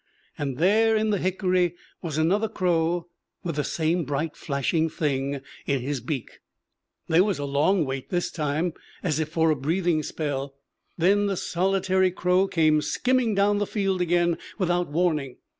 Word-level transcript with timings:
And 0.35 0.57
there 0.57 0.95
in 0.95 1.11
the 1.11 1.19
hickory 1.19 1.75
was 2.01 2.17
another 2.17 2.47
crow 2.49 3.07
with 3.43 3.55
the 3.57 3.63
same 3.63 4.03
bright, 4.03 4.35
flashing 4.35 4.89
thing 4.89 5.41
in 5.67 5.79
his 5.81 5.99
beak. 6.01 6.39
There 7.07 7.23
was 7.23 7.37
a 7.37 7.45
long 7.45 7.85
wait 7.85 8.09
this 8.09 8.31
time, 8.31 8.73
as 9.03 9.19
if 9.19 9.29
for 9.29 9.51
a 9.51 9.55
breathing 9.55 10.01
spell. 10.01 10.55
Then 10.97 11.27
the 11.27 11.37
solitary 11.37 12.09
crow 12.09 12.47
came 12.47 12.81
skimming 12.81 13.35
down 13.35 13.59
the 13.59 13.67
field 13.67 14.01
again 14.01 14.39
without 14.57 14.87
warning. 14.87 15.37